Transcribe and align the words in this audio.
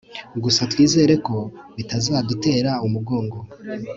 gusa 0.43 0.61
twizere 0.71 1.13
ko 1.27 1.37
bitazadutera 1.77 2.71
umugongo 2.87 3.37